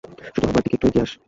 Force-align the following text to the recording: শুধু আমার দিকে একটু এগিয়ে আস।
শুধু 0.35 0.47
আমার 0.47 0.63
দিকে 0.63 0.75
একটু 0.77 0.87
এগিয়ে 0.87 1.03
আস। 1.05 1.11